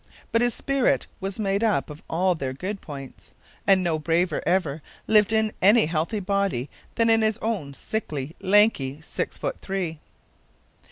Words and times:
But 0.31 0.41
his 0.41 0.55
spirit 0.55 1.05
was 1.19 1.37
made 1.37 1.63
up 1.63 1.91
of 1.91 2.01
all 2.09 2.33
their 2.33 2.53
good 2.53 2.81
points; 2.81 3.33
and 3.67 3.83
no 3.83 3.99
braver 3.99 4.41
ever 4.47 4.81
lived 5.05 5.31
in 5.31 5.53
any 5.61 5.85
healthy 5.85 6.19
body 6.19 6.71
than 6.95 7.07
in 7.07 7.21
his 7.21 7.37
own 7.39 7.75
sickly, 7.75 8.35
lanky 8.41 8.99
six 9.03 9.37
foot 9.37 9.61
three. 9.61 9.99